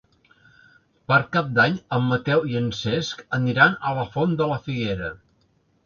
Per 1.11 1.19
Cap 1.35 1.51
d'Any 1.59 1.77
en 1.99 2.09
Mateu 2.13 2.43
i 2.55 2.59
en 2.63 2.73
Cesc 2.81 3.23
aniran 3.41 3.79
a 3.91 3.97
la 4.01 4.11
Font 4.17 4.37
de 4.43 4.53
la 4.55 4.63
Figuera. 4.69 5.17